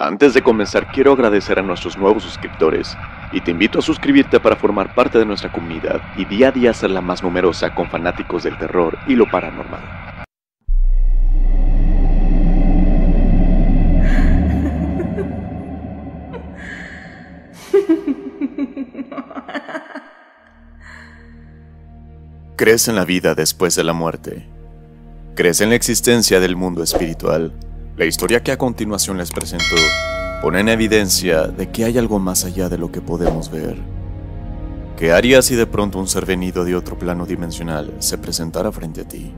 [0.00, 2.96] Antes de comenzar, quiero agradecer a nuestros nuevos suscriptores
[3.32, 6.72] y te invito a suscribirte para formar parte de nuestra comunidad y día a día
[6.72, 9.82] ser la más numerosa con fanáticos del terror y lo paranormal.
[22.54, 24.46] ¿Crees en la vida después de la muerte?
[25.34, 27.52] ¿Crees en la existencia del mundo espiritual?
[27.98, 29.74] La historia que a continuación les presento
[30.40, 33.76] pone en evidencia de que hay algo más allá de lo que podemos ver.
[34.96, 39.00] ¿Qué harías si de pronto un ser venido de otro plano dimensional se presentara frente
[39.00, 39.32] a ti?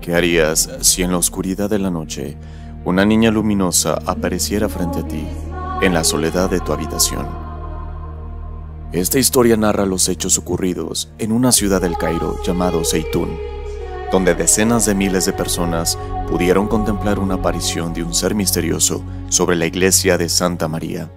[0.00, 2.36] ¿Qué harías si en la oscuridad de la noche
[2.84, 5.24] una niña luminosa apareciera frente a ti
[5.80, 7.28] en la soledad de tu habitación?
[8.90, 13.30] Esta historia narra los hechos ocurridos en una ciudad del Cairo llamado Zeitún,
[14.10, 19.56] donde decenas de miles de personas pudieron contemplar una aparición de un ser misterioso sobre
[19.56, 21.10] la iglesia de Santa María.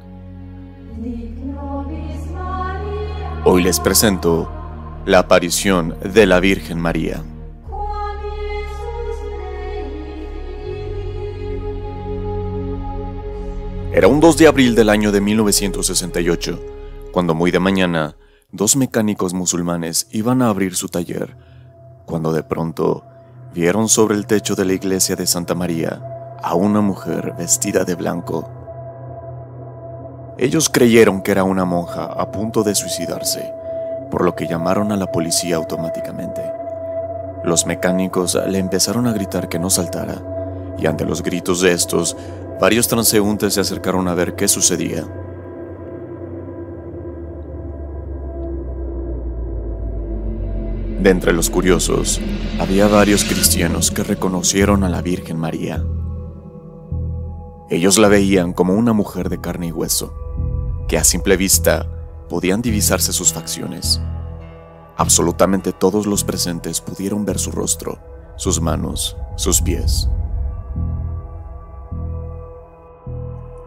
[3.45, 4.49] Hoy les presento
[5.05, 7.23] la aparición de la Virgen María.
[13.91, 16.59] Era un 2 de abril del año de 1968
[17.13, 18.17] cuando muy de mañana
[18.51, 21.37] dos mecánicos musulmanes iban a abrir su taller,
[22.05, 23.03] cuando de pronto
[23.53, 26.01] vieron sobre el techo de la iglesia de Santa María
[26.41, 28.49] a una mujer vestida de blanco.
[30.37, 33.53] Ellos creyeron que era una monja a punto de suicidarse,
[34.11, 36.41] por lo que llamaron a la policía automáticamente.
[37.43, 40.21] Los mecánicos le empezaron a gritar que no saltara,
[40.77, 42.17] y ante los gritos de estos,
[42.59, 45.05] varios transeúntes se acercaron a ver qué sucedía.
[51.03, 52.21] De entre los curiosos,
[52.61, 55.83] había varios cristianos que reconocieron a la Virgen María.
[57.69, 60.13] Ellos la veían como una mujer de carne y hueso,
[60.87, 63.99] que a simple vista podían divisarse sus facciones.
[64.95, 67.99] Absolutamente todos los presentes pudieron ver su rostro,
[68.37, 70.07] sus manos, sus pies.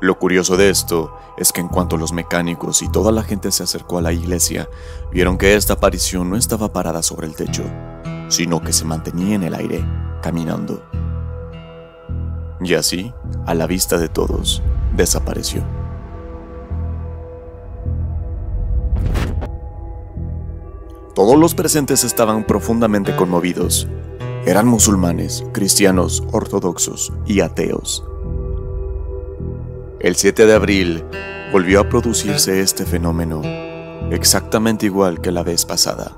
[0.00, 3.62] Lo curioso de esto es que en cuanto los mecánicos y toda la gente se
[3.62, 4.68] acercó a la iglesia,
[5.10, 7.64] vieron que esta aparición no estaba parada sobre el techo,
[8.28, 9.82] sino que se mantenía en el aire,
[10.22, 10.82] caminando.
[12.60, 13.12] Y así,
[13.46, 14.62] a la vista de todos,
[14.94, 15.64] desapareció.
[21.14, 23.88] Todos los presentes estaban profundamente conmovidos.
[24.44, 28.04] Eran musulmanes, cristianos, ortodoxos y ateos.
[30.06, 31.05] El 7 de abril
[31.50, 33.43] volvió a producirse este fenómeno,
[34.12, 36.12] exactamente igual que la vez pasada.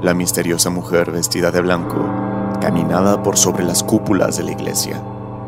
[0.00, 1.98] La misteriosa mujer vestida de blanco
[2.60, 5.02] caminaba por sobre las cúpulas de la iglesia.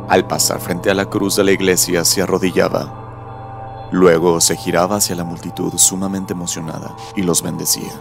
[0.08, 3.88] Al pasar frente a la cruz de la iglesia se arrodillaba.
[3.92, 7.92] Luego se giraba hacia la multitud sumamente emocionada y los bendecía.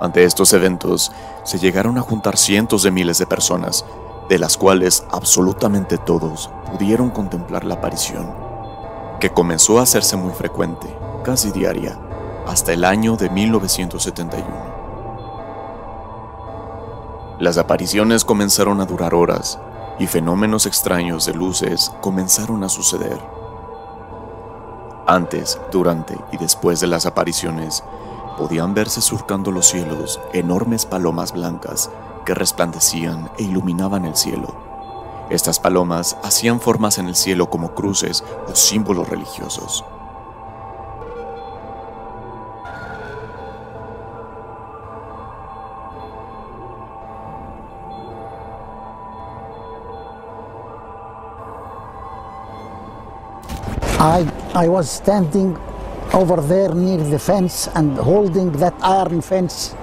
[0.00, 1.12] Ante estos eventos
[1.44, 3.86] se llegaron a juntar cientos de miles de personas,
[4.28, 8.34] de las cuales absolutamente todos pudieron contemplar la aparición,
[9.18, 10.94] que comenzó a hacerse muy frecuente,
[11.24, 11.98] casi diaria,
[12.46, 14.46] hasta el año de 1971.
[17.38, 19.58] Las apariciones comenzaron a durar horas
[19.98, 23.18] y fenómenos extraños de luces comenzaron a suceder.
[25.06, 27.84] Antes, durante y después de las apariciones,
[28.38, 31.90] podían verse surcando los cielos enormes palomas blancas
[32.24, 34.54] que resplandecían e iluminaban el cielo.
[35.30, 39.84] Estas palomas hacían formas en el cielo como cruces o símbolos religiosos.
[53.98, 55.56] I, I was standing
[56.12, 59.74] over there near the fence and holding that iron fence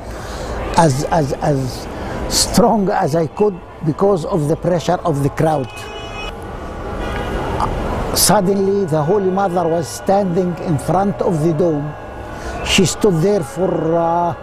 [0.77, 1.88] as, as, as
[2.30, 5.68] strong as I could because of the pressure of the crowd.
[8.15, 11.92] Suddenly, the Holy Mother was standing in front of the dome.
[12.68, 14.36] She stood there for uh,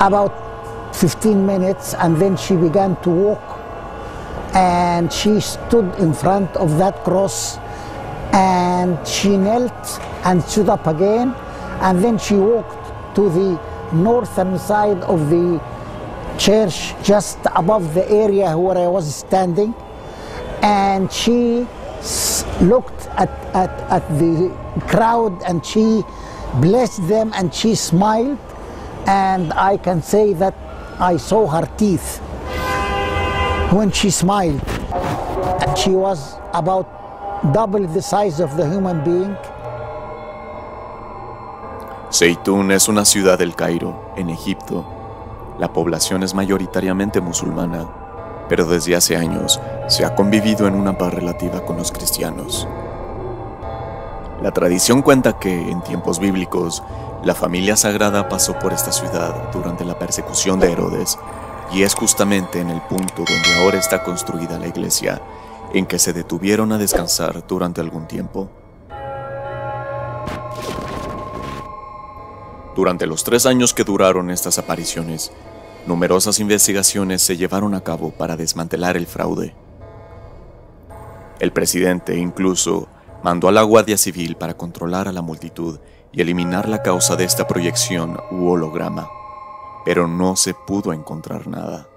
[0.00, 3.60] about 15 minutes and then she began to walk
[4.54, 7.58] and she stood in front of that cross
[8.32, 11.34] and she knelt and stood up again.
[11.80, 13.60] And then she walked to the
[13.92, 15.60] northern side of the
[16.38, 19.74] church just above the area where I was standing.
[20.62, 21.66] And she
[22.60, 24.48] looked at, at, at the
[24.88, 26.02] crowd and she
[26.60, 28.38] blessed them and she smiled.
[29.06, 30.54] And I can say that
[31.00, 32.18] I saw her teeth
[33.72, 34.62] when she smiled.
[35.62, 37.01] And she was about
[37.50, 39.36] double the size of the human being.
[42.12, 44.84] Zeitún es una ciudad del Cairo, en Egipto.
[45.58, 47.88] La población es mayoritariamente musulmana,
[48.48, 52.68] pero desde hace años se ha convivido en una paz relativa con los cristianos.
[54.40, 56.82] La tradición cuenta que, en tiempos bíblicos,
[57.24, 61.18] la familia sagrada pasó por esta ciudad durante la persecución de Herodes,
[61.72, 65.22] y es justamente en el punto donde ahora está construida la iglesia,
[65.72, 68.50] en que se detuvieron a descansar durante algún tiempo.
[72.74, 75.30] Durante los tres años que duraron estas apariciones,
[75.86, 79.54] numerosas investigaciones se llevaron a cabo para desmantelar el fraude.
[81.38, 82.88] El presidente incluso
[83.22, 85.80] mandó a la Guardia Civil para controlar a la multitud
[86.12, 89.08] y eliminar la causa de esta proyección u holograma,
[89.84, 91.91] pero no se pudo encontrar nada.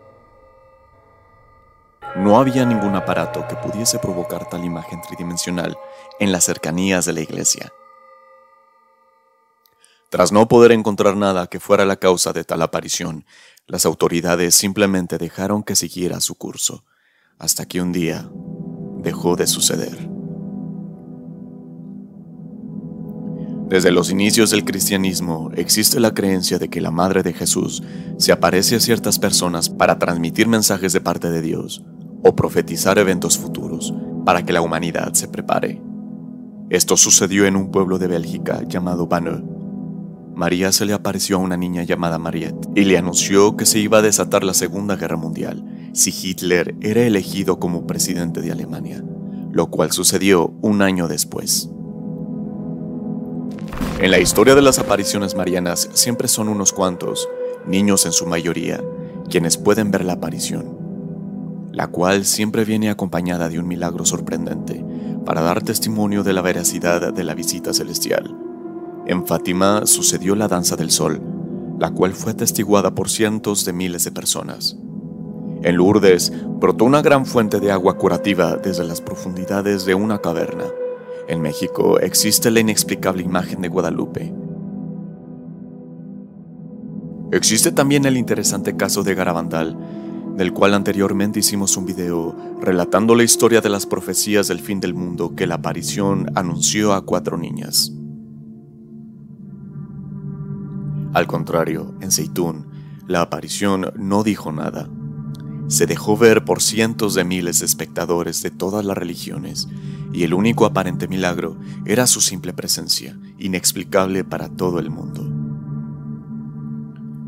[2.16, 5.78] No había ningún aparato que pudiese provocar tal imagen tridimensional
[6.18, 7.74] en las cercanías de la iglesia.
[10.10, 13.26] Tras no poder encontrar nada que fuera la causa de tal aparición,
[13.68, 16.86] las autoridades simplemente dejaron que siguiera su curso,
[17.38, 18.30] hasta que un día
[19.00, 20.08] dejó de suceder.
[23.68, 27.84] Desde los inicios del cristianismo existe la creencia de que la Madre de Jesús
[28.18, 31.84] se aparece a ciertas personas para transmitir mensajes de parte de Dios
[32.28, 33.94] o profetizar eventos futuros
[34.26, 35.80] para que la humanidad se prepare.
[36.72, 39.44] Esto sucedió en un pueblo de Bélgica llamado Banner.
[40.34, 44.00] María se le apareció a una niña llamada Mariette y le anunció que se iba
[44.00, 45.64] a desatar la Segunda Guerra Mundial
[45.94, 49.04] si Hitler era elegido como presidente de Alemania,
[49.52, 51.70] lo cual sucedió un año después.
[54.00, 57.30] En la historia de las apariciones marianas siempre son unos cuantos,
[57.68, 58.84] niños en su mayoría,
[59.30, 60.85] quienes pueden ver la aparición,
[61.76, 64.84] la cual siempre viene acompañada de un milagro sorprendente
[65.26, 68.34] para dar testimonio de la veracidad de la visita celestial.
[69.06, 71.22] En Fátima sucedió la danza del sol,
[71.78, 74.78] la cual fue atestiguada por cientos de miles de personas.
[75.64, 76.32] En Lourdes
[76.62, 80.64] brotó una gran fuente de agua curativa desde las profundidades de una caverna.
[81.28, 84.34] En México existe la inexplicable imagen de Guadalupe.
[87.34, 89.76] Existe también el interesante caso de Garabandal,
[90.36, 94.94] del cual anteriormente hicimos un video relatando la historia de las profecías del fin del
[94.94, 97.92] mundo que la aparición anunció a cuatro niñas.
[101.14, 102.68] Al contrario, en Zeitún,
[103.08, 104.90] la aparición no dijo nada.
[105.68, 109.70] Se dejó ver por cientos de miles de espectadores de todas las religiones,
[110.12, 115.25] y el único aparente milagro era su simple presencia, inexplicable para todo el mundo.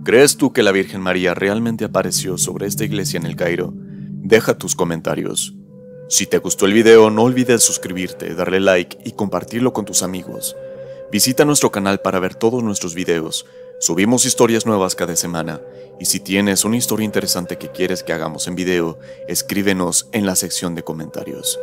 [0.07, 3.73] ¿Crees tú que la Virgen María realmente apareció sobre esta iglesia en el Cairo?
[3.75, 5.53] Deja tus comentarios.
[6.07, 10.55] Si te gustó el video, no olvides suscribirte, darle like y compartirlo con tus amigos.
[11.11, 13.45] Visita nuestro canal para ver todos nuestros videos.
[13.81, 15.59] Subimos historias nuevas cada semana.
[15.99, 18.97] Y si tienes una historia interesante que quieres que hagamos en video,
[19.27, 21.59] escríbenos en la sección de comentarios.